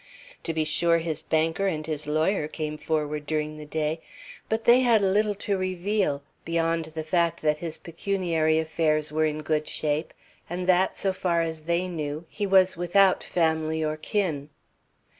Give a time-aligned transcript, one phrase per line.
[0.45, 4.01] To be sure, his banker and his lawyer came forward during the day,
[4.49, 9.43] but they had little to reveal beyond the fact that his pecuniary affairs were in
[9.43, 10.11] good shape
[10.49, 14.49] and that, so far as they knew, he was without family or kin.